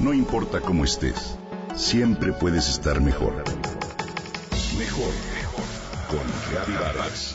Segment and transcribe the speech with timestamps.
[0.00, 1.36] No importa cómo estés,
[1.74, 3.34] siempre puedes estar mejor.
[4.78, 5.64] Mejor, mejor.
[6.08, 7.34] Con Reavivadas.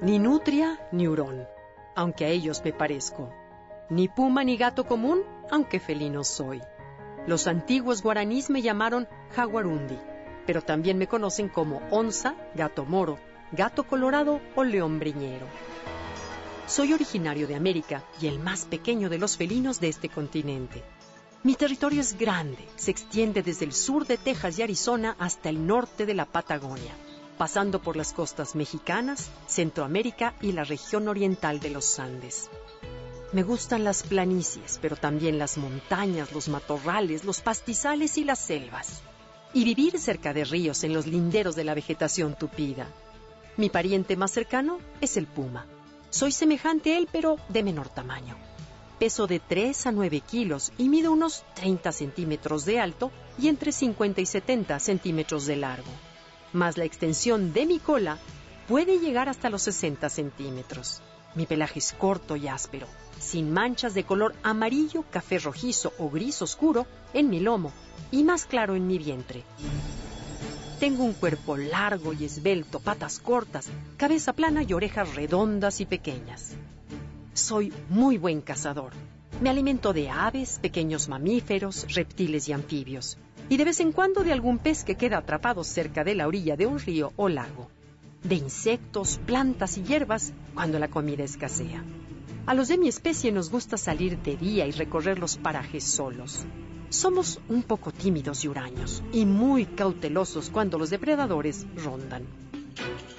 [0.00, 1.46] Ni nutria ni hurón,
[1.94, 3.30] aunque a ellos me parezco.
[3.90, 5.20] Ni puma ni gato común,
[5.50, 6.62] aunque felino soy.
[7.26, 9.98] Los antiguos guaraníes me llamaron jaguarundi,
[10.46, 13.18] pero también me conocen como onza, gato moro,
[13.52, 15.46] gato colorado o león breñero.
[16.66, 20.82] Soy originario de América y el más pequeño de los felinos de este continente.
[21.42, 25.66] Mi territorio es grande, se extiende desde el sur de Texas y Arizona hasta el
[25.66, 26.94] norte de la Patagonia,
[27.36, 32.48] pasando por las costas mexicanas, Centroamérica y la región oriental de los Andes.
[33.32, 39.02] Me gustan las planicies, pero también las montañas, los matorrales, los pastizales y las selvas.
[39.52, 42.86] Y vivir cerca de ríos en los linderos de la vegetación tupida.
[43.56, 45.66] Mi pariente más cercano es el puma.
[46.10, 48.36] Soy semejante a él, pero de menor tamaño.
[48.98, 53.72] Peso de 3 a 9 kilos y mido unos 30 centímetros de alto y entre
[53.72, 55.90] 50 y 70 centímetros de largo.
[56.52, 58.18] Más la extensión de mi cola
[58.68, 61.02] puede llegar hasta los 60 centímetros.
[61.34, 62.86] Mi pelaje es corto y áspero,
[63.18, 67.72] sin manchas de color amarillo, café rojizo o gris oscuro en mi lomo
[68.10, 69.44] y más claro en mi vientre.
[70.82, 76.56] Tengo un cuerpo largo y esbelto, patas cortas, cabeza plana y orejas redondas y pequeñas.
[77.34, 78.92] Soy muy buen cazador.
[79.40, 83.16] Me alimento de aves, pequeños mamíferos, reptiles y anfibios,
[83.48, 86.56] y de vez en cuando de algún pez que queda atrapado cerca de la orilla
[86.56, 87.70] de un río o lago.
[88.24, 91.84] De insectos, plantas y hierbas cuando la comida escasea.
[92.44, 96.44] A los de mi especie nos gusta salir de día y recorrer los parajes solos.
[96.88, 102.26] Somos un poco tímidos y huraños y muy cautelosos cuando los depredadores rondan.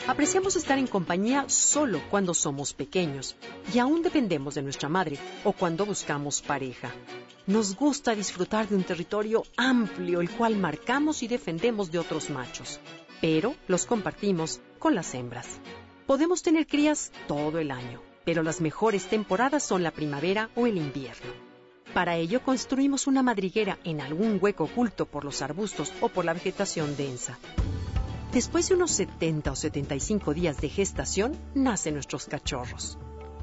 [0.08, 3.38] Apreciamos estar en compañía solo cuando somos pequeños
[3.74, 6.92] y aún dependemos de nuestra madre o cuando buscamos pareja.
[7.48, 12.81] Nos gusta disfrutar de un territorio amplio el cual marcamos y defendemos de otros machos,
[13.22, 15.47] pero los compartimos con las hembras.
[16.06, 20.78] Podemos tener crías todo el año pero las mejores temporadas son la primavera o el
[20.78, 21.31] invierno.
[21.94, 26.34] Para ello construimos una madriguera en algún hueco oculto por los arbustos o por la
[26.34, 27.38] vegetación densa.
[28.31, 32.97] Después de unos 70 o 75 días de gestación, nacen nuestros cachorros.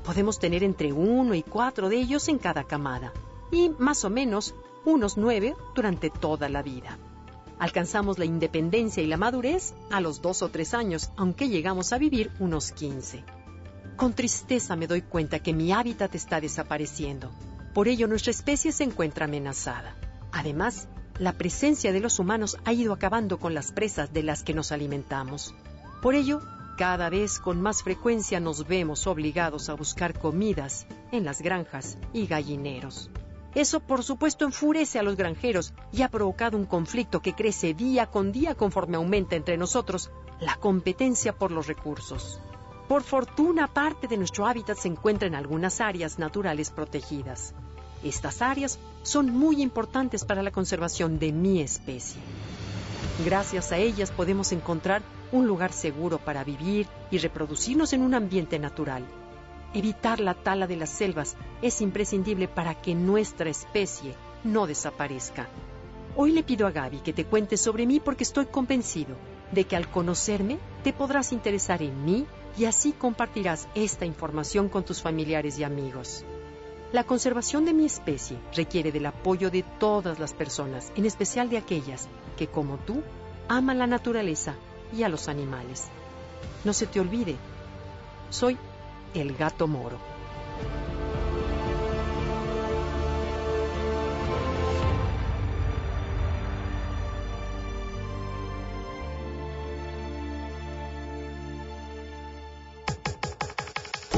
[0.05, 3.13] Podemos tener entre uno y cuatro de ellos en cada camada,
[3.53, 4.55] y más o menos
[4.85, 6.99] unos nueve durante toda la vida.
[7.61, 11.99] Alcanzamos la independencia y la madurez a los dos o tres años, aunque llegamos a
[11.99, 13.23] vivir unos 15.
[14.01, 17.31] Con tristeza me doy cuenta que mi hábitat está desapareciendo.
[17.75, 19.95] Por ello nuestra especie se encuentra amenazada.
[20.33, 20.89] Además,
[21.19, 24.73] la presencia de los humanos ha ido acabando con las presas de las que nos
[24.73, 25.55] alimentamos.
[26.01, 26.41] Por ello,
[26.79, 32.27] cada vez con más frecuencia nos vemos obligados a buscar comidas en las granjas y
[32.27, 33.11] gallineros.
[33.55, 38.07] Eso, por supuesto, enfurece a los granjeros y ha provocado un conflicto que crece día
[38.07, 40.11] con día conforme aumenta entre nosotros
[40.41, 42.41] la competencia por los recursos.
[42.91, 47.55] Por fortuna, parte de nuestro hábitat se encuentra en algunas áreas naturales protegidas.
[48.03, 52.21] Estas áreas son muy importantes para la conservación de mi especie.
[53.25, 58.59] Gracias a ellas podemos encontrar un lugar seguro para vivir y reproducirnos en un ambiente
[58.59, 59.05] natural.
[59.73, 65.47] Evitar la tala de las selvas es imprescindible para que nuestra especie no desaparezca.
[66.17, 69.15] Hoy le pido a Gaby que te cuente sobre mí porque estoy convencido
[69.53, 74.85] de que al conocerme te podrás interesar en mí y así compartirás esta información con
[74.85, 76.25] tus familiares y amigos.
[76.93, 81.59] La conservación de mi especie requiere del apoyo de todas las personas, en especial de
[81.59, 83.03] aquellas que, como tú,
[83.49, 84.57] aman la naturaleza
[84.97, 85.87] y a los animales.
[86.65, 87.37] No se te olvide,
[88.29, 88.59] soy
[89.15, 89.99] el gato moro.